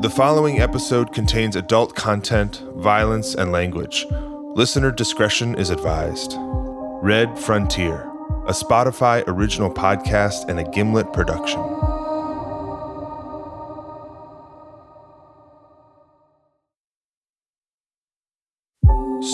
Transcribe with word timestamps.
The 0.00 0.10
following 0.10 0.60
episode 0.60 1.14
contains 1.14 1.56
adult 1.56 1.94
content, 1.94 2.62
violence, 2.74 3.34
and 3.34 3.50
language. 3.50 4.04
Listener 4.54 4.90
discretion 4.90 5.54
is 5.54 5.70
advised. 5.70 6.34
Red 6.38 7.38
Frontier, 7.38 8.02
a 8.46 8.52
Spotify 8.52 9.24
original 9.26 9.72
podcast 9.72 10.50
and 10.50 10.60
a 10.60 10.64
Gimlet 10.64 11.14
production. 11.14 11.62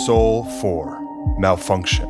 Sol 0.06 0.44
4 0.60 1.38
Malfunction. 1.40 2.08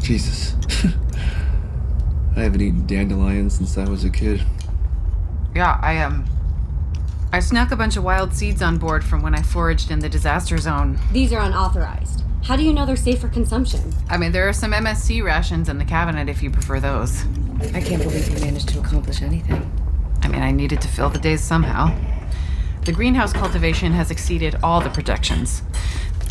Jesus. 0.00 0.54
I 2.36 2.40
haven't 2.40 2.60
eaten 2.60 2.86
dandelions 2.86 3.54
since 3.54 3.78
I 3.78 3.88
was 3.88 4.04
a 4.04 4.10
kid. 4.10 4.42
Yeah, 5.54 5.78
I 5.80 5.98
um 5.98 6.24
I 7.32 7.40
snuck 7.40 7.72
a 7.72 7.76
bunch 7.76 7.96
of 7.96 8.04
wild 8.04 8.32
seeds 8.32 8.62
on 8.62 8.78
board 8.78 9.04
from 9.04 9.22
when 9.22 9.34
I 9.34 9.42
foraged 9.42 9.90
in 9.90 9.98
the 9.98 10.08
disaster 10.08 10.58
zone. 10.58 10.98
These 11.12 11.32
are 11.32 11.40
unauthorized. 11.40 12.22
How 12.44 12.56
do 12.56 12.62
you 12.62 12.72
know 12.72 12.84
they're 12.84 12.96
safe 12.96 13.20
for 13.20 13.28
consumption? 13.28 13.92
I 14.08 14.18
mean, 14.18 14.32
there 14.32 14.48
are 14.48 14.52
some 14.52 14.72
MSC 14.72 15.22
rations 15.24 15.68
in 15.68 15.78
the 15.78 15.84
cabinet 15.84 16.28
if 16.28 16.42
you 16.42 16.50
prefer 16.50 16.78
those. 16.78 17.24
I 17.72 17.80
can't 17.80 18.02
believe 18.02 18.28
you 18.28 18.38
managed 18.44 18.68
to 18.68 18.80
accomplish 18.80 19.22
anything. 19.22 19.70
I 20.22 20.28
mean, 20.28 20.42
I 20.42 20.50
needed 20.50 20.80
to 20.82 20.88
fill 20.88 21.08
the 21.08 21.18
days 21.18 21.40
somehow. 21.40 21.96
The 22.84 22.92
greenhouse 22.92 23.32
cultivation 23.32 23.92
has 23.92 24.10
exceeded 24.10 24.56
all 24.62 24.80
the 24.80 24.90
projections. 24.90 25.62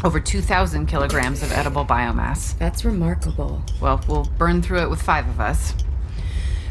Over 0.03 0.19
2,000 0.19 0.85
kilograms 0.85 1.41
of 1.41 1.51
edible 1.51 1.83
biomass. 1.83 2.57
That's 2.59 2.85
remarkable. 2.85 3.63
Well, 3.81 4.01
we'll 4.07 4.25
burn 4.37 4.61
through 4.61 4.83
it 4.83 4.89
with 4.89 5.01
five 5.01 5.27
of 5.27 5.39
us. 5.39 5.73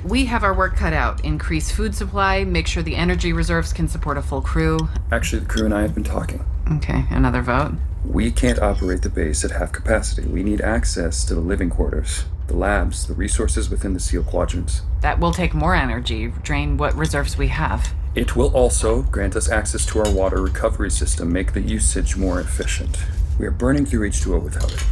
We 0.04 0.24
have 0.24 0.42
our 0.42 0.52
work 0.52 0.74
cut 0.74 0.92
out. 0.92 1.24
Increase 1.24 1.70
food 1.70 1.94
supply, 1.94 2.42
make 2.42 2.66
sure 2.66 2.82
the 2.82 2.96
energy 2.96 3.32
reserves 3.32 3.72
can 3.72 3.86
support 3.86 4.18
a 4.18 4.22
full 4.22 4.42
crew. 4.42 4.88
Actually, 5.12 5.40
the 5.40 5.46
crew 5.46 5.64
and 5.64 5.72
I 5.72 5.82
have 5.82 5.94
been 5.94 6.02
talking. 6.02 6.44
Okay, 6.72 7.04
another 7.10 7.40
vote. 7.40 7.74
We 8.04 8.32
can't 8.32 8.58
operate 8.58 9.02
the 9.02 9.08
base 9.08 9.44
at 9.44 9.52
half 9.52 9.70
capacity. 9.70 10.26
We 10.26 10.42
need 10.42 10.60
access 10.60 11.24
to 11.26 11.34
the 11.34 11.40
living 11.40 11.70
quarters, 11.70 12.24
the 12.48 12.56
labs, 12.56 13.06
the 13.06 13.14
resources 13.14 13.70
within 13.70 13.94
the 13.94 14.00
SEAL 14.00 14.24
quadrants. 14.24 14.82
That 15.02 15.20
will 15.20 15.32
take 15.32 15.54
more 15.54 15.76
energy, 15.76 16.32
drain 16.42 16.76
what 16.76 16.96
reserves 16.96 17.38
we 17.38 17.48
have. 17.48 17.94
It 18.16 18.34
will 18.34 18.52
also 18.56 19.02
grant 19.02 19.36
us 19.36 19.48
access 19.48 19.86
to 19.86 20.00
our 20.00 20.10
water 20.10 20.42
recovery 20.42 20.90
system, 20.90 21.32
make 21.32 21.52
the 21.52 21.60
usage 21.60 22.16
more 22.16 22.40
efficient. 22.40 22.98
We 23.38 23.46
are 23.46 23.52
burning 23.52 23.86
through 23.86 24.08
H2O 24.08 24.42
without 24.42 24.72
it. 24.72 24.84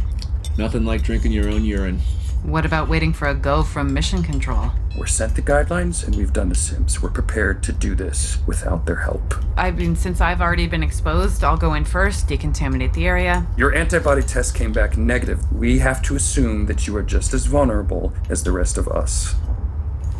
Nothing 0.57 0.85
like 0.85 1.03
drinking 1.03 1.33
your 1.33 1.49
own 1.49 1.65
urine. 1.65 1.99
What 2.43 2.65
about 2.65 2.87
waiting 2.87 3.11
for 3.11 3.27
a 3.27 3.35
go 3.35 3.61
from 3.61 3.93
mission 3.93 4.23
control? 4.23 4.71
We're 4.97 5.07
sent 5.07 5.35
the 5.35 5.41
guidelines 5.41 6.05
and 6.05 6.15
we've 6.15 6.33
done 6.33 6.49
the 6.49 6.55
sims. 6.55 7.01
We're 7.01 7.11
prepared 7.11 7.63
to 7.63 7.71
do 7.71 7.95
this 7.95 8.37
without 8.45 8.85
their 8.85 8.97
help. 8.97 9.35
I 9.55 9.71
mean, 9.71 9.95
since 9.95 10.19
I've 10.19 10.41
already 10.41 10.67
been 10.67 10.83
exposed, 10.83 11.43
I'll 11.43 11.57
go 11.57 11.73
in 11.75 11.85
first, 11.85 12.27
decontaminate 12.27 12.93
the 12.93 13.07
area. 13.07 13.47
Your 13.57 13.73
antibody 13.73 14.21
test 14.21 14.53
came 14.53 14.73
back 14.73 14.97
negative. 14.97 15.39
We 15.51 15.79
have 15.79 16.01
to 16.03 16.15
assume 16.15 16.65
that 16.65 16.87
you 16.87 16.95
are 16.97 17.03
just 17.03 17.33
as 17.33 17.45
vulnerable 17.45 18.13
as 18.29 18.43
the 18.43 18.51
rest 18.51 18.77
of 18.77 18.87
us. 18.89 19.35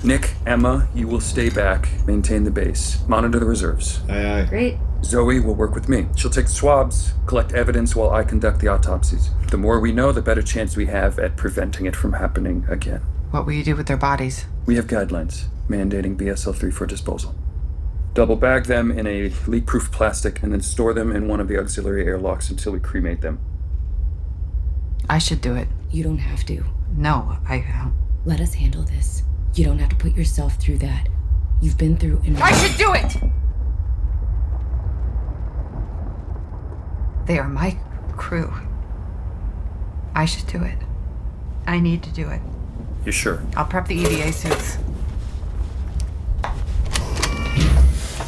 Nick, 0.04 0.34
Emma, 0.48 0.88
you 0.96 1.08
will 1.08 1.22
stay 1.22 1.50
back, 1.50 1.88
maintain 2.08 2.44
the 2.44 2.50
base, 2.50 3.06
monitor 3.08 3.40
the 3.40 3.46
reserves. 3.46 4.00
Aye, 4.10 4.42
aye. 4.42 4.46
Great. 4.46 4.78
Zoe 5.04 5.40
will 5.40 5.54
work 5.54 5.76
with 5.76 5.90
me. 5.90 6.08
She'll 6.16 6.32
take 6.32 6.48
swabs, 6.48 7.14
collect 7.28 7.54
evidence 7.54 7.96
while 7.96 8.10
I 8.10 8.24
conduct 8.24 8.60
the 8.60 8.68
autopsies. 8.70 9.30
The 9.50 9.58
more 9.58 9.80
we 9.80 9.92
know, 9.92 10.12
the 10.12 10.22
better 10.22 10.42
chance 10.42 10.76
we 10.76 10.88
have 10.88 11.20
at 11.20 11.38
preventing 11.38 11.86
it 11.86 11.96
from 11.96 12.14
happening 12.14 12.66
again. 12.70 13.02
What 13.32 13.46
will 13.46 13.54
you 13.54 13.64
do 13.64 13.76
with 13.76 13.88
their 13.88 13.98
bodies? 13.98 14.46
We 14.66 14.76
have 14.76 14.88
guidelines 14.88 15.46
mandating 15.70 16.18
BSL 16.18 16.54
3 16.56 16.72
for 16.72 16.86
disposal. 16.86 17.34
Double 18.14 18.36
bag 18.36 18.66
them 18.66 18.92
in 18.92 19.08
a 19.08 19.30
leak 19.48 19.66
proof 19.66 19.90
plastic 19.92 20.44
and 20.44 20.52
then 20.52 20.62
store 20.62 20.94
them 20.94 21.16
in 21.16 21.28
one 21.30 21.40
of 21.40 21.48
the 21.48 21.58
auxiliary 21.58 22.06
airlocks 22.06 22.50
until 22.50 22.74
we 22.74 22.80
cremate 22.80 23.22
them. 23.22 23.40
I 25.10 25.18
should 25.18 25.40
do 25.42 25.56
it. 25.56 25.70
You 25.92 26.04
don't 26.04 26.18
have 26.18 26.44
to. 26.46 26.64
No, 26.96 27.38
I. 27.48 27.60
uh, 27.60 27.90
Let 28.26 28.42
us 28.42 28.54
handle 28.56 28.84
this. 28.84 29.24
You 29.56 29.64
don't 29.66 29.80
have 29.80 29.90
to 29.90 29.96
put 29.96 30.16
yourself 30.16 30.56
through 30.56 30.80
that. 30.80 31.08
You've 31.62 31.78
been 31.78 31.96
through 31.98 32.22
enough. 32.26 32.42
I 32.44 32.52
should 32.54 32.78
do 32.78 32.94
it! 32.94 33.16
They 37.28 37.38
are 37.40 37.48
my 37.48 37.78
crew. 38.18 38.52
I 40.16 40.26
should 40.26 40.48
do 40.48 40.64
it. 40.64 40.78
I 41.68 41.80
need 41.80 42.04
to 42.04 42.12
do 42.12 42.28
it. 42.30 42.42
You 43.06 43.12
sure? 43.12 43.42
I'll 43.56 43.66
prep 43.66 43.88
the 43.88 43.96
EVA 43.96 44.32
suits. 44.32 44.78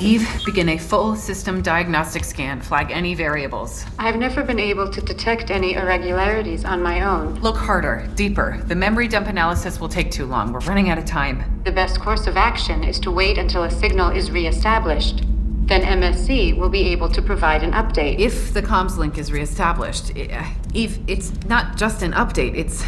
Eve, 0.02 0.28
begin 0.46 0.68
a 0.70 0.78
full 0.78 1.16
system 1.16 1.62
diagnostic 1.62 2.26
scan. 2.26 2.60
Flag 2.60 2.92
any 2.92 3.16
variables. 3.16 3.86
I've 3.98 4.18
never 4.18 4.44
been 4.44 4.60
able 4.60 4.90
to 4.90 5.00
detect 5.00 5.50
any 5.50 5.76
irregularities 5.76 6.66
on 6.66 6.82
my 6.84 7.02
own. 7.04 7.36
Look 7.36 7.56
harder, 7.56 8.10
deeper. 8.16 8.60
The 8.66 8.76
memory 8.76 9.08
dump 9.08 9.28
analysis 9.28 9.80
will 9.80 9.88
take 9.88 10.12
too 10.12 10.26
long. 10.26 10.52
We're 10.52 10.60
running 10.62 10.90
out 10.90 10.98
of 10.98 11.06
time. 11.06 11.62
The 11.64 11.72
best 11.72 12.02
course 12.02 12.28
of 12.28 12.36
action 12.36 12.84
is 12.84 13.00
to 13.02 13.12
wait 13.12 13.38
until 13.38 13.64
a 13.64 13.72
signal 13.72 14.10
is 14.10 14.30
reestablished. 14.30 15.24
Then 15.68 15.84
MSC 15.84 16.58
will 16.58 16.68
be 16.70 16.90
able 16.90 17.08
to 17.10 17.22
provide 17.22 17.64
an 17.64 17.72
update. 17.72 18.20
If 18.20 18.54
the 18.54 18.62
comms 18.62 18.98
link 18.98 19.18
is 19.18 19.32
reestablished, 19.32 20.12
i- 20.18 20.54
Eve, 20.74 21.00
it's 21.08 21.32
not 21.48 21.78
just 21.78 22.02
an 22.04 22.12
update. 22.12 22.56
It's 22.56 22.84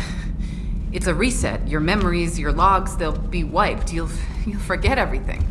it's 0.95 1.07
a 1.07 1.13
reset. 1.13 1.67
Your 1.67 1.81
memories, 1.81 2.39
your 2.39 2.53
logs, 2.53 2.95
they'll 2.95 3.17
be 3.17 3.43
wiped. 3.43 3.91
You'll 3.91 4.09
you'll 4.45 4.61
forget 4.61 4.97
everything. 4.97 5.45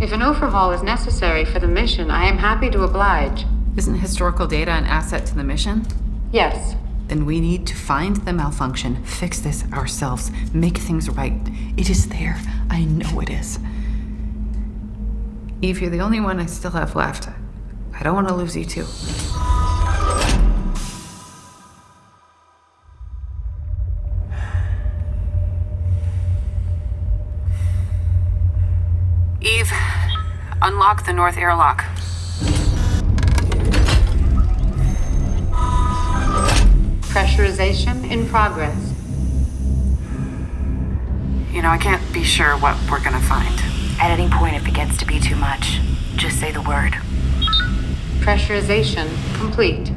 If 0.00 0.12
an 0.12 0.22
overhaul 0.22 0.72
is 0.72 0.82
necessary 0.82 1.44
for 1.44 1.60
the 1.60 1.68
mission, 1.68 2.10
I 2.10 2.24
am 2.24 2.38
happy 2.38 2.68
to 2.70 2.82
oblige. 2.82 3.46
Isn't 3.76 3.94
historical 3.94 4.48
data 4.48 4.72
an 4.72 4.86
asset 4.86 5.24
to 5.26 5.36
the 5.36 5.44
mission? 5.44 5.86
Yes. 6.32 6.74
Then 7.06 7.24
we 7.24 7.40
need 7.40 7.66
to 7.68 7.76
find 7.76 8.16
the 8.16 8.32
malfunction, 8.32 9.02
fix 9.04 9.40
this 9.40 9.64
ourselves, 9.72 10.30
make 10.52 10.78
things 10.78 11.08
right. 11.08 11.40
It 11.76 11.88
is 11.88 12.08
there. 12.08 12.40
I 12.68 12.84
know 12.84 13.20
it 13.20 13.30
is. 13.30 13.60
Eve, 15.62 15.80
you're 15.80 15.90
the 15.90 16.00
only 16.00 16.20
one 16.20 16.40
I 16.40 16.46
still 16.46 16.72
have 16.72 16.96
left. 16.96 17.28
I 17.94 18.02
don't 18.02 18.14
want 18.14 18.28
to 18.28 18.34
lose 18.34 18.56
you 18.56 18.64
too. 18.64 18.86
Unlock 30.68 31.06
the 31.06 31.12
north 31.14 31.38
airlock. 31.38 31.82
Pressurization 37.08 38.10
in 38.10 38.28
progress. 38.28 38.76
You 41.50 41.62
know, 41.62 41.70
I 41.70 41.78
can't 41.80 42.02
be 42.12 42.22
sure 42.22 42.58
what 42.58 42.76
we're 42.90 43.02
gonna 43.02 43.18
find. 43.18 43.58
At 43.98 44.10
any 44.10 44.28
point, 44.28 44.56
if 44.56 44.68
it 44.68 44.74
gets 44.74 44.98
to 44.98 45.06
be 45.06 45.18
too 45.18 45.36
much, 45.36 45.80
just 46.16 46.38
say 46.38 46.52
the 46.52 46.60
word. 46.60 46.92
Pressurization 48.20 49.08
complete. 49.38 49.90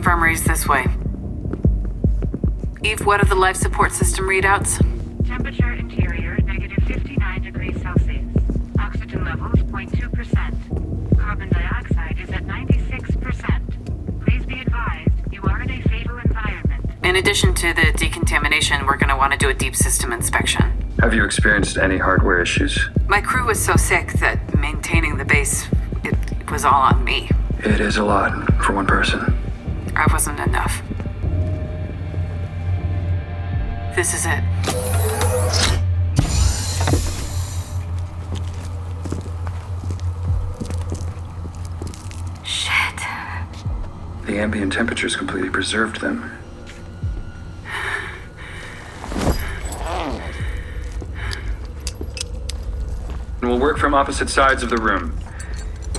The 0.00 0.06
infirmary's 0.06 0.44
this 0.44 0.66
way. 0.66 0.86
Eve, 2.82 3.04
what 3.04 3.20
are 3.20 3.26
the 3.26 3.34
life 3.34 3.56
support 3.56 3.92
system 3.92 4.24
readouts? 4.24 4.78
Temperature 5.26 5.74
interior 5.74 6.38
negative 6.38 6.82
59 6.86 7.42
degrees 7.42 7.82
Celsius. 7.82 8.24
Oxygen 8.78 9.26
levels 9.26 9.56
0.2%. 9.56 11.18
Carbon 11.18 11.50
dioxide 11.50 12.18
is 12.18 12.30
at 12.30 12.44
96%. 12.46 14.24
Please 14.24 14.46
be 14.46 14.62
advised 14.62 15.10
you 15.30 15.42
are 15.42 15.60
in 15.60 15.70
a 15.70 15.82
fatal 15.82 16.16
environment. 16.16 16.82
In 17.04 17.16
addition 17.16 17.52
to 17.56 17.74
the 17.74 17.92
decontamination, 17.94 18.86
we're 18.86 18.96
gonna 18.96 19.18
want 19.18 19.32
to 19.32 19.38
do 19.38 19.50
a 19.50 19.54
deep 19.54 19.76
system 19.76 20.14
inspection. 20.14 20.72
Have 21.00 21.12
you 21.12 21.26
experienced 21.26 21.76
any 21.76 21.98
hardware 21.98 22.40
issues? 22.40 22.88
My 23.06 23.20
crew 23.20 23.44
was 23.48 23.62
so 23.62 23.76
sick 23.76 24.14
that 24.14 24.58
maintaining 24.58 25.18
the 25.18 25.26
base, 25.26 25.68
it, 26.04 26.14
it 26.40 26.50
was 26.50 26.64
all 26.64 26.80
on 26.80 27.04
me. 27.04 27.28
It 27.58 27.80
is 27.80 27.98
a 27.98 28.04
lot 28.04 28.64
for 28.64 28.72
one 28.72 28.86
person. 28.86 29.36
I 30.00 30.10
wasn't 30.10 30.40
enough. 30.40 30.82
This 33.94 34.14
is 34.14 34.24
it. 34.24 34.42
Shit. 42.42 42.96
The 44.24 44.38
ambient 44.38 44.72
temperatures 44.72 45.16
completely 45.16 45.50
preserved 45.50 46.00
them. 46.00 46.32
and 53.42 53.50
we'll 53.50 53.58
work 53.58 53.76
from 53.76 53.92
opposite 53.92 54.30
sides 54.30 54.62
of 54.62 54.70
the 54.70 54.78
room. 54.78 55.18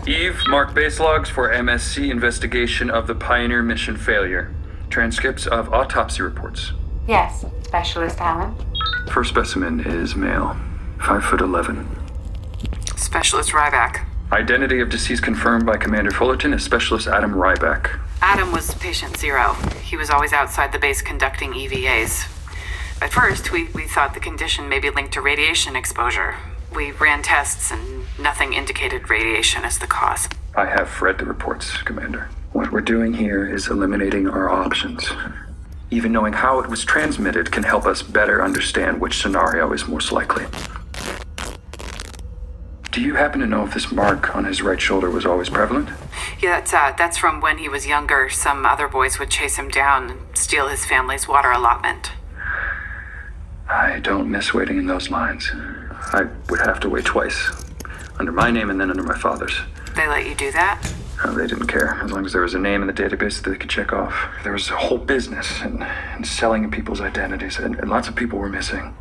Eve, 0.08 0.42
mark 0.48 0.74
base 0.74 1.00
logs 1.00 1.30
for 1.30 1.50
MSC 1.50 2.10
investigation 2.10 2.90
of 2.90 3.06
the 3.06 3.14
Pioneer 3.14 3.62
mission 3.62 3.96
failure. 3.96 4.52
Transcripts 4.90 5.46
of 5.46 5.72
autopsy 5.72 6.24
reports. 6.24 6.72
Yes, 7.08 7.46
Specialist 7.64 8.20
Allen. 8.20 8.56
First 9.12 9.30
specimen 9.30 9.80
is 9.80 10.16
male, 10.16 10.58
5 11.00 11.24
foot 11.24 11.42
11. 11.42 11.88
Specialist 12.98 13.52
Ryback. 13.52 14.06
Identity 14.32 14.80
of 14.80 14.90
deceased 14.90 15.22
confirmed 15.22 15.68
by 15.68 15.78
Commander 15.78 16.12
Fullerton 16.12 16.54
as 16.54 16.64
Specialist 16.64 17.08
Adam 17.08 17.34
Ryback. 17.34 18.00
Adam 18.22 18.52
was 18.52 18.74
patient 18.76 19.18
zero. 19.18 19.54
He 19.84 19.98
was 19.98 20.10
always 20.10 20.34
outside 20.34 20.72
the 20.72 20.80
base 20.80 21.02
conducting 21.04 21.54
EVAs. 21.54 22.28
At 23.02 23.14
first, 23.14 23.52
we, 23.52 23.66
we 23.70 23.88
thought 23.88 24.14
the 24.16 24.20
condition 24.20 24.68
may 24.68 24.80
be 24.80 24.90
linked 24.90 25.14
to 25.14 25.22
radiation 25.22 25.76
exposure. 25.76 26.38
We 26.74 26.92
ran 26.92 27.22
tests 27.22 27.72
and 27.72 28.06
nothing 28.18 28.54
indicated 28.54 29.10
radiation 29.10 29.64
as 29.64 29.78
the 29.78 29.88
cause. 29.88 30.30
I 30.56 30.66
have 30.66 31.02
read 31.02 31.18
the 31.18 31.26
reports, 31.26 31.78
Commander. 31.84 32.30
What 32.54 32.72
we're 32.72 32.82
doing 32.82 33.14
here 33.14 33.46
is 33.46 33.68
eliminating 33.68 34.28
our 34.28 34.50
options. 34.50 35.10
Even 35.90 36.12
knowing 36.14 36.34
how 36.34 36.60
it 36.60 36.70
was 36.70 36.86
transmitted 36.86 37.52
can 37.52 37.64
help 37.64 37.86
us 37.86 38.02
better 38.02 38.44
understand 38.44 39.02
which 39.02 39.22
scenario 39.22 39.72
is 39.74 39.88
most 39.88 40.12
likely. 40.12 40.46
Do 42.92 43.02
you 43.02 43.16
happen 43.16 43.40
to 43.42 43.48
know 43.48 43.66
if 43.66 43.74
this 43.74 43.92
mark 43.92 44.36
on 44.36 44.46
his 44.46 44.62
right 44.62 44.80
shoulder 44.80 45.10
was 45.10 45.26
always 45.26 45.50
prevalent? 45.50 45.90
Yeah, 46.42 46.60
that's, 46.60 46.74
uh, 46.74 46.94
that's 46.98 47.18
from 47.18 47.40
when 47.42 47.58
he 47.58 47.70
was 47.70 47.88
younger. 47.88 48.30
Some 48.30 48.66
other 48.66 48.88
boys 48.88 49.20
would 49.20 49.30
chase 49.30 49.58
him 49.58 49.70
down 49.70 50.10
and 50.10 50.38
steal 50.38 50.68
his 50.68 50.86
family's 50.86 51.28
water 51.28 51.52
allotment. 51.52 52.12
I 53.70 54.00
don't 54.00 54.30
miss 54.30 54.54
waiting 54.54 54.78
in 54.78 54.88
those 54.88 55.10
lines. 55.10 55.52
I 56.14 56.28
would 56.50 56.60
have 56.60 56.80
to 56.82 56.90
wait 56.90 57.06
twice. 57.06 57.52
Under 58.20 58.32
my 58.32 58.52
name 58.52 58.70
and 58.70 58.80
then 58.80 58.90
under 58.90 59.04
my 59.04 59.18
father's. 59.18 59.58
They 59.96 60.08
let 60.08 60.26
you 60.26 60.36
do 60.36 60.52
that? 60.52 60.94
Uh, 61.24 61.32
they 61.34 61.46
didn't 61.46 61.68
care, 61.68 62.00
as 62.04 62.12
long 62.12 62.26
as 62.26 62.34
there 62.34 62.42
was 62.42 62.56
a 62.56 62.60
name 62.60 62.82
in 62.82 62.88
the 62.88 62.94
database 62.94 63.42
that 63.42 63.50
they 63.50 63.56
could 63.58 63.70
check 63.70 63.94
off. 63.94 64.14
There 64.44 64.54
was 64.54 64.70
a 64.70 64.76
whole 64.76 64.98
business 64.98 65.62
and, 65.62 65.84
and 65.84 66.26
selling 66.26 66.72
people's 66.72 67.00
identities, 67.00 67.60
and, 67.60 67.76
and 67.76 67.90
lots 67.90 68.08
of 68.08 68.16
people 68.16 68.40
were 68.40 68.50
missing. 68.50 68.96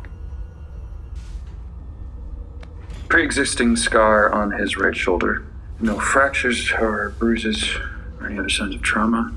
Pre 3.09 3.23
existing 3.23 3.75
scar 3.75 4.31
on 4.31 4.51
his 4.51 4.77
right 4.77 4.95
shoulder. 4.95 5.45
No 5.79 5.99
fractures 5.99 6.71
or 6.71 7.15
bruises 7.17 7.75
or 8.19 8.27
any 8.27 8.37
other 8.37 8.49
signs 8.49 8.75
of 8.75 8.81
trauma. 8.83 9.33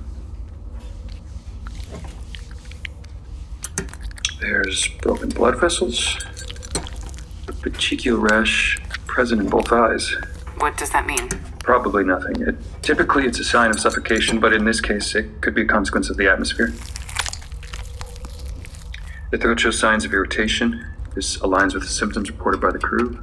There's 4.40 4.86
broken 5.00 5.30
blood 5.30 5.58
vessels. 5.58 6.18
Petechial 7.64 8.20
rash 8.20 8.78
present 9.06 9.40
in 9.40 9.48
both 9.48 9.72
eyes. 9.72 10.14
What 10.58 10.76
does 10.76 10.90
that 10.90 11.06
mean? 11.06 11.30
Probably 11.60 12.04
nothing. 12.04 12.46
It, 12.46 12.56
typically, 12.82 13.24
it's 13.24 13.38
a 13.38 13.44
sign 13.44 13.70
of 13.70 13.80
suffocation, 13.80 14.38
but 14.38 14.52
in 14.52 14.66
this 14.66 14.82
case, 14.82 15.14
it 15.14 15.40
could 15.40 15.54
be 15.54 15.62
a 15.62 15.66
consequence 15.66 16.10
of 16.10 16.18
the 16.18 16.30
atmosphere. 16.30 16.74
The 19.30 19.38
throat 19.38 19.60
shows 19.60 19.78
signs 19.78 20.04
of 20.04 20.12
irritation. 20.12 20.84
This 21.14 21.38
aligns 21.38 21.72
with 21.72 21.84
the 21.84 21.88
symptoms 21.88 22.30
reported 22.30 22.60
by 22.60 22.70
the 22.70 22.78
crew. 22.78 23.22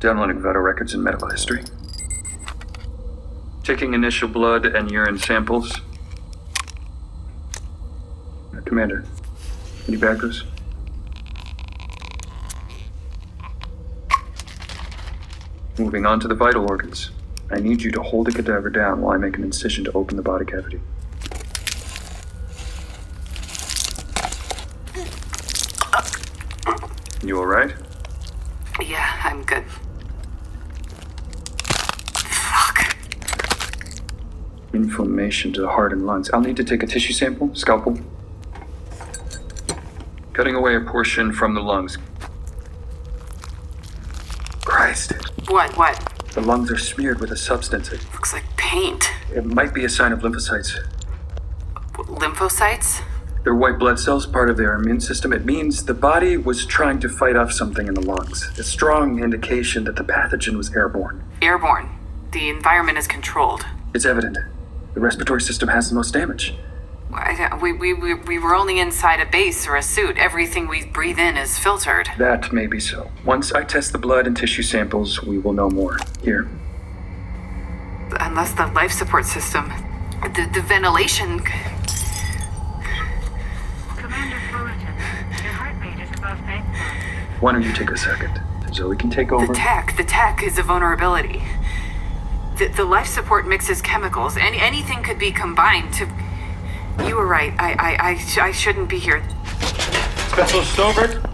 Downloading 0.00 0.42
vital 0.42 0.60
records 0.60 0.92
and 0.92 1.02
medical 1.02 1.30
history. 1.30 1.64
Taking 3.64 3.94
initial 3.94 4.28
blood 4.28 4.66
and 4.66 4.90
urine 4.90 5.18
samples. 5.18 5.80
Commander, 8.66 9.04
any 9.88 9.96
backers? 9.96 10.44
Moving 15.80 16.04
on 16.04 16.20
to 16.20 16.28
the 16.28 16.34
vital 16.34 16.68
organs. 16.68 17.10
I 17.50 17.58
need 17.58 17.80
you 17.80 17.90
to 17.92 18.02
hold 18.02 18.26
the 18.26 18.32
cadaver 18.32 18.68
down 18.68 19.00
while 19.00 19.14
I 19.14 19.16
make 19.16 19.38
an 19.38 19.42
incision 19.42 19.82
to 19.84 19.92
open 19.92 20.18
the 20.18 20.22
body 20.22 20.44
cavity. 20.44 20.78
You 27.24 27.38
alright? 27.38 27.74
Yeah, 28.78 29.20
I'm 29.24 29.42
good. 29.42 29.64
Fuck. 32.14 32.94
Inflammation 34.74 35.50
to 35.54 35.62
the 35.62 35.68
heart 35.68 35.94
and 35.94 36.04
lungs. 36.04 36.28
I'll 36.30 36.42
need 36.42 36.58
to 36.58 36.64
take 36.64 36.82
a 36.82 36.86
tissue 36.86 37.14
sample, 37.14 37.54
scalpel. 37.54 37.98
Cutting 40.34 40.56
away 40.56 40.76
a 40.76 40.80
portion 40.82 41.32
from 41.32 41.54
the 41.54 41.62
lungs. 41.62 41.96
What, 45.50 45.76
what? 45.76 45.96
The 46.32 46.40
lungs 46.40 46.70
are 46.70 46.78
smeared 46.78 47.20
with 47.20 47.32
a 47.32 47.36
substance. 47.36 47.90
It, 47.90 48.00
Looks 48.12 48.32
like 48.32 48.44
paint. 48.56 49.10
it 49.34 49.44
might 49.44 49.74
be 49.74 49.84
a 49.84 49.88
sign 49.88 50.12
of 50.12 50.20
lymphocytes. 50.20 50.78
Lymphocytes? 51.94 53.02
They're 53.42 53.54
white 53.54 53.78
blood 53.80 53.98
cells, 53.98 54.26
part 54.26 54.48
of 54.48 54.56
their 54.56 54.74
immune 54.74 55.00
system. 55.00 55.32
It 55.32 55.44
means 55.44 55.86
the 55.86 55.94
body 55.94 56.36
was 56.36 56.64
trying 56.64 57.00
to 57.00 57.08
fight 57.08 57.34
off 57.34 57.50
something 57.52 57.88
in 57.88 57.94
the 57.94 58.00
lungs. 58.00 58.48
A 58.58 58.62
strong 58.62 59.22
indication 59.22 59.82
that 59.84 59.96
the 59.96 60.04
pathogen 60.04 60.56
was 60.56 60.72
airborne. 60.74 61.24
Airborne. 61.42 61.98
The 62.32 62.48
environment 62.48 62.98
is 62.98 63.08
controlled. 63.08 63.66
It's 63.92 64.04
evident. 64.04 64.38
The 64.94 65.00
respiratory 65.00 65.40
system 65.40 65.68
has 65.70 65.88
the 65.88 65.96
most 65.96 66.12
damage. 66.12 66.54
I- 67.12 67.58
We, 67.60 67.72
we, 67.72 67.92
we, 67.94 68.14
we 68.14 68.38
were 68.38 68.54
only 68.54 68.78
inside 68.78 69.20
a 69.20 69.26
base 69.26 69.66
or 69.66 69.76
a 69.76 69.82
suit. 69.82 70.16
Everything 70.18 70.68
we 70.68 70.84
breathe 70.86 71.18
in 71.18 71.36
is 71.36 71.58
filtered. 71.58 72.08
That 72.18 72.52
may 72.52 72.66
be 72.66 72.80
so. 72.80 73.10
Once 73.24 73.52
I 73.52 73.64
test 73.64 73.92
the 73.92 73.98
blood 73.98 74.26
and 74.26 74.36
tissue 74.36 74.62
samples, 74.62 75.22
we 75.22 75.38
will 75.38 75.52
know 75.52 75.68
more. 75.70 75.96
Here. 76.22 76.48
Unless 78.18 78.52
the 78.52 78.66
life 78.68 78.92
support 78.92 79.24
system. 79.26 79.72
The, 80.22 80.48
the 80.52 80.60
ventilation. 80.62 81.40
Commander 83.96 84.36
Fullerton, 84.50 84.94
your 85.42 85.52
heart 85.52 85.76
rate 85.80 86.00
is 86.02 86.10
above 86.18 86.38
baseline. 86.38 87.40
Why 87.40 87.52
don't 87.52 87.62
you 87.62 87.72
take 87.72 87.90
a 87.90 87.96
second? 87.96 88.40
Zoe 88.72 88.96
can 88.96 89.10
take 89.10 89.32
over. 89.32 89.46
The 89.46 89.54
tech. 89.54 89.96
The 89.96 90.04
tech 90.04 90.42
is 90.42 90.58
a 90.58 90.62
vulnerability. 90.62 91.42
The, 92.58 92.68
the 92.68 92.84
life 92.84 93.06
support 93.06 93.46
mixes 93.46 93.80
chemicals. 93.82 94.36
Any, 94.36 94.58
anything 94.60 95.02
could 95.02 95.18
be 95.18 95.30
combined 95.32 95.92
to. 95.94 96.06
You 97.06 97.16
were 97.16 97.26
right. 97.26 97.52
I, 97.58 97.72
I, 97.72 98.08
I, 98.10 98.16
sh- 98.18 98.38
I 98.38 98.52
shouldn't 98.52 98.88
be 98.88 98.98
here. 98.98 99.22
Specialist 100.28 100.76
Stobert? 100.76 101.26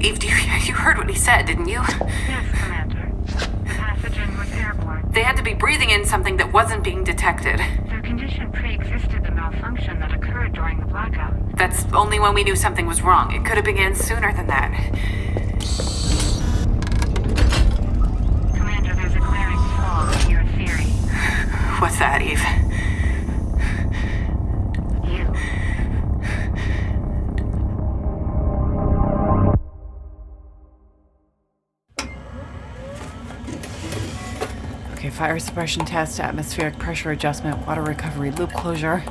Eve, 0.00 0.18
do 0.18 0.26
you, 0.26 0.34
you 0.34 0.74
heard 0.74 0.98
what 0.98 1.08
he 1.08 1.16
said, 1.16 1.44
didn't 1.46 1.68
you? 1.68 1.80
Yes, 1.80 2.62
Commander. 2.62 3.12
The 3.24 3.70
pathogen 3.70 4.38
was 4.38 4.52
airborne. 4.52 5.10
They 5.12 5.22
had 5.22 5.36
to 5.36 5.42
be 5.42 5.54
breathing 5.54 5.90
in 5.90 6.04
something 6.04 6.36
that 6.36 6.52
wasn't 6.52 6.84
being 6.84 7.04
detected. 7.04 7.58
Their 7.88 8.02
condition 8.02 8.52
pre-existed 8.52 9.24
the 9.24 9.30
malfunction 9.30 9.98
that 10.00 10.12
occurred 10.12 10.52
during 10.52 10.80
the 10.80 10.86
blackout. 10.86 11.53
That's 11.66 11.86
only 11.94 12.20
when 12.20 12.34
we 12.34 12.44
knew 12.44 12.56
something 12.56 12.84
was 12.84 13.00
wrong. 13.00 13.32
It 13.32 13.42
could 13.42 13.56
have 13.56 13.64
began 13.64 13.94
sooner 13.94 14.30
than 14.34 14.48
that. 14.48 14.70
Commander, 18.54 18.94
there's 18.94 19.14
a 19.14 19.18
glaring 19.18 19.56
flaw 19.56 20.12
in 20.24 20.30
your 20.30 20.44
theory. 20.44 20.90
What's 21.80 21.98
that, 22.00 22.20
Eve? 22.20 22.44
Okay, 34.92 35.08
fire 35.08 35.38
suppression 35.38 35.86
test, 35.86 36.20
atmospheric 36.20 36.78
pressure 36.78 37.10
adjustment, 37.12 37.66
water 37.66 37.80
recovery, 37.80 38.32
loop 38.32 38.52
closure. 38.52 39.02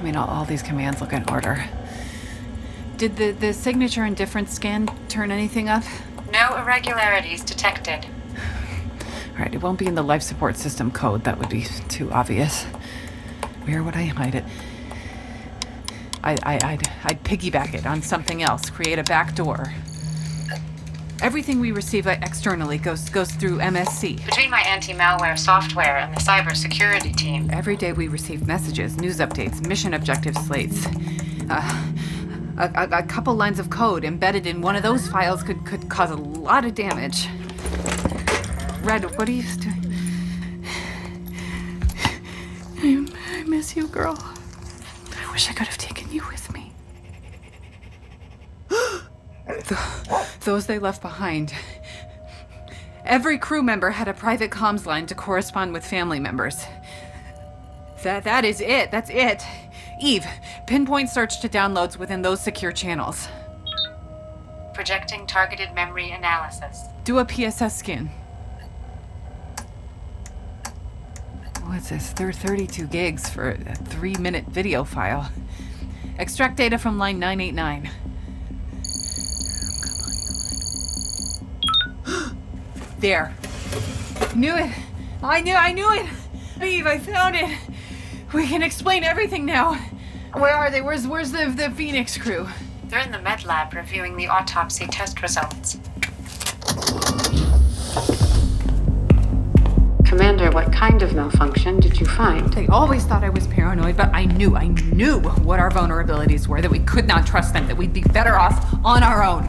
I 0.00 0.02
mean, 0.02 0.16
all, 0.16 0.26
all 0.28 0.44
these 0.46 0.62
commands 0.62 1.02
look 1.02 1.12
in 1.12 1.28
order. 1.28 1.66
Did 2.96 3.16
the, 3.16 3.32
the 3.32 3.52
signature 3.52 4.02
and 4.02 4.16
difference 4.16 4.52
scan 4.52 4.88
turn 5.08 5.30
anything 5.30 5.68
up? 5.68 5.84
No 6.32 6.56
irregularities 6.56 7.44
detected. 7.44 8.06
All 9.32 9.38
right, 9.38 9.54
it 9.54 9.60
won't 9.60 9.78
be 9.78 9.86
in 9.86 9.94
the 9.94 10.02
life 10.02 10.22
support 10.22 10.56
system 10.56 10.90
code. 10.90 11.24
That 11.24 11.38
would 11.38 11.50
be 11.50 11.64
too 11.88 12.10
obvious. 12.12 12.64
Where 13.64 13.82
would 13.82 13.94
I 13.94 14.04
hide 14.06 14.34
it? 14.34 14.44
I, 16.24 16.32
I, 16.42 16.54
I'd, 16.62 16.90
I'd 17.04 17.24
piggyback 17.24 17.74
it 17.74 17.86
on 17.86 18.00
something 18.00 18.42
else. 18.42 18.70
Create 18.70 18.98
a 18.98 19.04
back 19.04 19.34
door. 19.34 19.74
Everything 21.22 21.60
we 21.60 21.70
receive 21.72 22.06
externally 22.06 22.78
goes 22.78 23.10
goes 23.10 23.30
through 23.30 23.58
MSC. 23.58 24.24
Between 24.24 24.50
my 24.50 24.60
anti-malware 24.62 25.38
software 25.38 25.98
and 25.98 26.14
the 26.14 26.20
cybersecurity 26.20 27.14
team, 27.14 27.50
Every 27.52 27.76
day 27.76 27.92
we 27.92 28.08
receive 28.08 28.46
messages, 28.46 28.96
news 28.96 29.18
updates, 29.18 29.64
mission 29.66 29.92
objective 29.92 30.34
slates. 30.36 30.86
Uh, 31.50 31.92
a, 32.56 32.70
a, 32.74 32.98
a 33.00 33.02
couple 33.02 33.34
lines 33.34 33.58
of 33.58 33.68
code 33.68 34.02
embedded 34.04 34.46
in 34.46 34.62
one 34.62 34.76
of 34.76 34.82
those 34.82 35.08
files 35.08 35.42
could, 35.42 35.64
could 35.66 35.90
cause 35.90 36.10
a 36.10 36.16
lot 36.16 36.64
of 36.64 36.74
damage. 36.74 37.26
Red, 38.82 39.04
what 39.18 39.28
are 39.28 39.32
you 39.32 39.42
doing? 39.56 39.94
I, 42.82 43.06
I 43.36 43.42
miss 43.44 43.76
you, 43.76 43.88
girl. 43.88 44.16
I 44.18 45.30
wish 45.32 45.50
I 45.50 45.52
could 45.52 45.66
have 45.66 45.76
taken 45.76 46.10
you 46.10 46.22
with 46.30 46.50
me. 46.54 46.72
The- 48.68 50.29
those 50.44 50.66
they 50.66 50.78
left 50.78 51.02
behind. 51.02 51.52
Every 53.04 53.38
crew 53.38 53.62
member 53.62 53.90
had 53.90 54.08
a 54.08 54.14
private 54.14 54.50
comms 54.50 54.86
line 54.86 55.06
to 55.06 55.14
correspond 55.14 55.72
with 55.72 55.84
family 55.84 56.20
members. 56.20 56.64
That 58.02 58.24
that 58.24 58.44
is 58.44 58.60
it. 58.60 58.90
That's 58.90 59.10
it. 59.10 59.42
Eve, 60.00 60.26
pinpoint 60.66 61.10
search 61.10 61.40
to 61.40 61.48
downloads 61.48 61.98
within 61.98 62.22
those 62.22 62.40
secure 62.40 62.72
channels. 62.72 63.28
Projecting 64.72 65.26
targeted 65.26 65.74
memory 65.74 66.10
analysis. 66.10 66.84
Do 67.04 67.18
a 67.18 67.24
PSS 67.24 67.76
scan. 67.76 68.10
What's 71.64 71.90
this? 71.90 72.10
Thir- 72.12 72.32
32 72.32 72.86
gigs 72.86 73.28
for 73.28 73.50
a 73.50 73.74
three 73.74 74.14
minute 74.14 74.46
video 74.46 74.84
file. 74.84 75.30
Extract 76.18 76.56
data 76.56 76.78
from 76.78 76.98
line 76.98 77.18
989. 77.18 77.90
There. 83.00 83.34
Knew 84.34 84.54
it. 84.56 84.70
I 85.22 85.40
knew 85.40 85.54
I 85.54 85.72
knew 85.72 85.90
it. 85.92 86.06
Eve, 86.62 86.86
I 86.86 86.98
found 86.98 87.36
it. 87.36 87.58
We 88.32 88.46
can 88.46 88.62
explain 88.62 89.02
everything 89.02 89.44
now. 89.44 89.74
Where 90.34 90.52
are 90.52 90.70
they? 90.70 90.82
Where's 90.82 91.06
where's 91.06 91.32
the 91.32 91.46
the 91.56 91.70
Phoenix 91.70 92.16
crew? 92.16 92.46
They're 92.84 93.00
in 93.00 93.10
the 93.10 93.20
med 93.20 93.44
lab 93.44 93.72
reviewing 93.74 94.16
the 94.16 94.28
autopsy 94.28 94.86
test 94.86 95.22
results. 95.22 95.78
Commander, 100.04 100.50
what 100.50 100.72
kind 100.72 101.02
of 101.02 101.14
malfunction 101.14 101.78
did 101.78 102.00
you 102.00 102.04
find? 102.04 102.52
They 102.52 102.66
always 102.66 103.04
thought 103.04 103.22
I 103.22 103.30
was 103.30 103.46
paranoid, 103.46 103.96
but 103.96 104.12
I 104.12 104.24
knew, 104.24 104.56
I 104.56 104.66
knew 104.66 105.20
what 105.20 105.60
our 105.60 105.70
vulnerabilities 105.70 106.48
were, 106.48 106.60
that 106.60 106.70
we 106.70 106.80
could 106.80 107.06
not 107.06 107.26
trust 107.26 107.54
them, 107.54 107.68
that 107.68 107.76
we'd 107.76 107.92
be 107.92 108.02
better 108.02 108.36
off 108.36 108.74
on 108.84 109.04
our 109.04 109.22
own. 109.22 109.48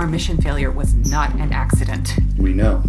Our 0.00 0.06
mission 0.06 0.38
failure 0.38 0.70
was 0.70 0.94
not 0.94 1.34
an 1.34 1.52
accident. 1.52 2.14
We 2.38 2.54
know. 2.54 2.82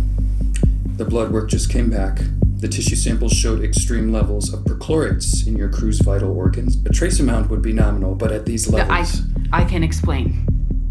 The 0.95 1.03
blood 1.03 1.33
work 1.33 1.49
just 1.49 1.69
came 1.69 1.89
back. 1.89 2.21
The 2.59 2.69
tissue 2.69 2.95
samples 2.95 3.33
showed 3.33 3.61
extreme 3.61 4.13
levels 4.13 4.53
of 4.53 4.61
perchlorates 4.61 5.45
in 5.45 5.57
your 5.57 5.67
crew's 5.67 5.99
vital 5.99 6.31
organs. 6.31 6.77
A 6.85 6.89
trace 6.89 7.19
amount 7.19 7.49
would 7.49 7.61
be 7.61 7.73
nominal, 7.73 8.15
but 8.15 8.31
at 8.31 8.45
these 8.45 8.65
The- 8.65 8.77
I, 8.89 8.99
levels. 8.99 9.23
I 9.51 9.65
can 9.65 9.83
explain. 9.83 10.45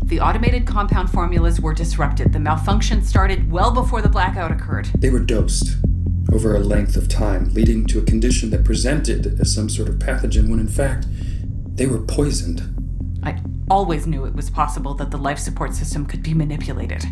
The 0.05 0.21
automated 0.21 0.67
compound 0.67 1.09
formulas 1.09 1.59
were 1.59 1.73
disrupted. 1.73 2.35
The 2.35 2.39
malfunction 2.39 3.01
started 3.03 3.51
well 3.51 3.71
before 3.71 4.03
the 4.03 4.11
blackout 4.11 4.53
occurred. 4.53 4.89
They 4.99 5.09
were 5.09 5.21
dosed 5.21 5.79
over 6.35 6.55
a 6.55 6.61
length 6.61 6.97
of 6.97 7.09
time, 7.09 7.49
leading 7.55 7.87
to 7.87 7.99
a 7.99 8.03
condition 8.03 8.51
that 8.51 8.63
presented 8.63 9.41
as 9.41 9.55
some 9.55 9.71
sort 9.71 9.89
of 9.89 9.95
pathogen 9.95 10.51
when 10.51 10.61
in 10.61 10.69
fact 10.69 11.07
they 11.77 11.87
were 11.87 11.99
poisoned. 12.01 12.63
I 13.23 13.37
always 13.71 14.07
knew 14.07 14.27
it 14.27 14.35
was 14.35 14.51
possible 14.51 14.95
that 14.95 15.11
the 15.11 15.17
life 15.17 15.39
support 15.39 15.75
system 15.75 16.05
could 16.05 16.23
be 16.23 16.35
manipulated. 16.35 17.07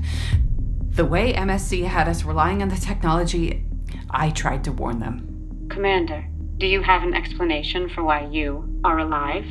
The 0.91 1.05
way 1.05 1.33
MSC 1.33 1.85
had 1.85 2.09
us 2.09 2.25
relying 2.25 2.61
on 2.61 2.69
the 2.69 2.77
technology, 2.77 3.65
I 4.11 4.31
tried 4.31 4.65
to 4.65 4.73
warn 4.73 4.99
them. 4.99 5.67
Commander, 5.71 6.27
do 6.59 6.67
you 6.67 6.83
have 6.83 7.05
an 7.05 7.15
explanation 7.15 7.89
for 7.89 8.03
why 8.03 8.27
you 8.27 8.81
are 8.83 8.99
alive? 8.99 9.47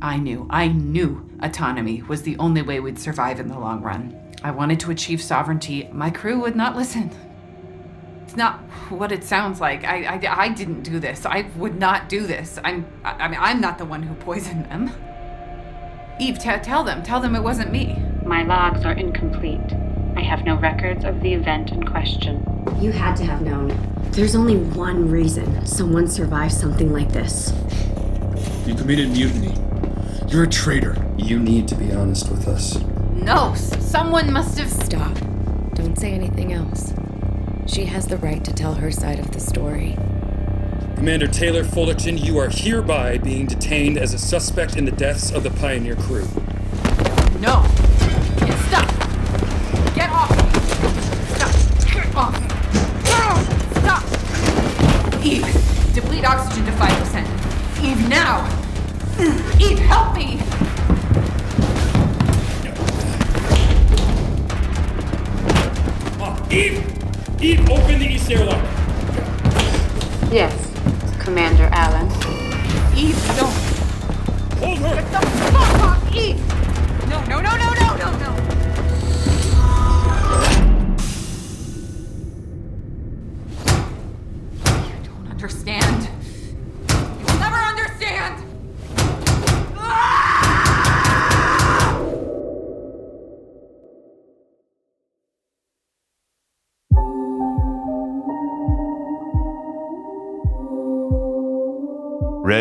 I 0.00 0.18
knew, 0.18 0.46
I 0.50 0.68
knew 0.68 1.28
autonomy 1.40 2.02
was 2.02 2.22
the 2.22 2.36
only 2.38 2.62
way 2.62 2.78
we'd 2.78 2.98
survive 2.98 3.40
in 3.40 3.48
the 3.48 3.58
long 3.58 3.82
run. 3.82 4.20
I 4.44 4.52
wanted 4.52 4.78
to 4.80 4.92
achieve 4.92 5.20
sovereignty. 5.20 5.88
My 5.92 6.10
crew 6.10 6.40
would 6.40 6.54
not 6.54 6.76
listen. 6.76 7.10
It's 8.22 8.36
not 8.36 8.60
what 8.90 9.10
it 9.10 9.24
sounds 9.24 9.60
like. 9.60 9.84
I, 9.84 10.04
I, 10.04 10.44
I 10.44 10.48
didn't 10.50 10.82
do 10.82 11.00
this. 11.00 11.26
I 11.26 11.50
would 11.56 11.80
not 11.80 12.08
do 12.08 12.26
this. 12.26 12.58
I'm, 12.62 12.86
I, 13.04 13.12
I 13.12 13.28
mean, 13.28 13.40
I'm 13.40 13.60
not 13.60 13.78
the 13.78 13.84
one 13.84 14.02
who 14.02 14.14
poisoned 14.14 14.66
them. 14.66 14.92
Eve, 16.18 16.38
t- 16.38 16.50
tell 16.62 16.84
them. 16.84 17.02
Tell 17.02 17.20
them 17.20 17.34
it 17.34 17.42
wasn't 17.42 17.72
me. 17.72 17.96
My 18.24 18.42
logs 18.44 18.84
are 18.84 18.92
incomplete. 18.92 19.60
I 20.16 20.20
have 20.22 20.44
no 20.44 20.56
records 20.56 21.04
of 21.04 21.20
the 21.20 21.34
event 21.34 21.72
in 21.72 21.82
question. 21.84 22.44
You 22.80 22.92
had 22.92 23.16
to 23.16 23.24
have 23.24 23.42
known. 23.42 23.76
There's 24.12 24.36
only 24.36 24.56
one 24.56 25.10
reason 25.10 25.66
someone 25.66 26.06
survived 26.06 26.54
something 26.54 26.92
like 26.92 27.12
this. 27.12 27.52
You 28.64 28.74
committed 28.74 29.10
mutiny. 29.10 29.54
You're 30.28 30.44
a 30.44 30.48
traitor. 30.48 30.96
You 31.18 31.38
need 31.38 31.66
to 31.68 31.74
be 31.74 31.92
honest 31.92 32.30
with 32.30 32.46
us. 32.48 32.78
No, 33.12 33.50
s- 33.52 33.84
someone 33.84 34.32
must 34.32 34.58
have. 34.58 34.70
Stop. 34.70 35.14
Don't 35.74 35.98
say 35.98 36.12
anything 36.12 36.52
else. 36.52 36.94
She 37.66 37.86
has 37.86 38.06
the 38.06 38.18
right 38.18 38.44
to 38.44 38.52
tell 38.52 38.74
her 38.74 38.90
side 38.90 39.18
of 39.18 39.32
the 39.32 39.40
story. 39.40 39.96
Commander 40.96 41.26
Taylor 41.26 41.64
Fullerton, 41.64 42.16
you 42.16 42.38
are 42.38 42.48
hereby 42.48 43.18
being 43.18 43.46
detained 43.46 43.98
as 43.98 44.14
a 44.14 44.18
suspect 44.18 44.76
in 44.76 44.84
the 44.84 44.92
deaths 44.92 45.30
of 45.30 45.42
the 45.42 45.50
Pioneer 45.50 45.96
crew. 45.96 46.26
No. 47.40 47.66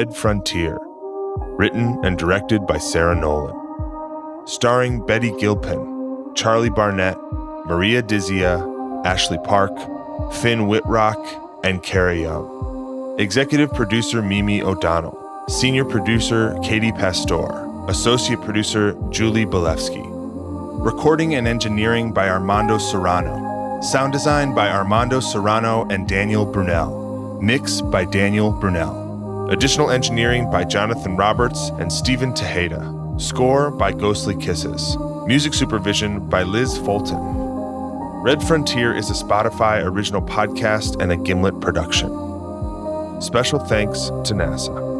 Red 0.03 0.17
Frontier, 0.17 0.77
written 1.57 2.03
and 2.03 2.17
directed 2.17 2.67
by 2.67 2.77
Sarah 2.77 3.15
Nolen. 3.15 3.55
Starring 4.45 5.05
Betty 5.05 5.31
Gilpin, 5.39 6.33
Charlie 6.35 6.69
Barnett, 6.69 7.15
Maria 7.67 8.03
Dizzia, 8.03 9.05
Ashley 9.05 9.37
Park, 9.45 9.71
Finn 10.33 10.67
Wittrock, 10.67 11.17
and 11.63 11.81
Kara 11.83 12.17
Young. 12.17 13.15
Executive 13.17 13.71
producer 13.71 14.21
Mimi 14.21 14.61
O'Donnell. 14.61 15.17
Senior 15.47 15.85
producer 15.85 16.59
Katie 16.61 16.91
Pastore. 16.91 17.87
Associate 17.87 18.41
producer 18.41 18.97
Julie 19.09 19.45
Balefsky. 19.45 20.03
Recording 20.83 21.35
and 21.35 21.47
engineering 21.47 22.11
by 22.11 22.27
Armando 22.27 22.77
Serrano. 22.77 23.79
Sound 23.81 24.11
design 24.11 24.53
by 24.53 24.69
Armando 24.69 25.21
Serrano 25.21 25.87
and 25.89 26.09
Daniel 26.09 26.45
Brunelle. 26.45 27.41
Mix 27.41 27.79
by 27.79 28.03
Daniel 28.03 28.51
Brunelle. 28.51 29.02
Additional 29.49 29.91
engineering 29.91 30.49
by 30.49 30.63
Jonathon 30.63 31.17
Roberts 31.17 31.69
and 31.77 31.91
Steven 31.91 32.31
Tejeda. 32.33 33.19
Score 33.19 33.71
by 33.71 33.91
Ghostly 33.91 34.35
Kisses. 34.37 34.97
Music 35.27 35.53
supervision 35.53 36.29
by 36.29 36.43
Liz 36.43 36.77
Fulton. 36.77 37.19
Red 38.23 38.41
Frontier 38.41 38.95
is 38.95 39.09
a 39.09 39.13
Spotify 39.13 39.83
original 39.83 40.21
podcast 40.21 41.01
and 41.01 41.11
a 41.11 41.17
Gimlet 41.17 41.59
production. 41.59 42.09
Special 43.21 43.59
thanks 43.59 44.05
to 44.05 44.33
NASA. 44.33 44.92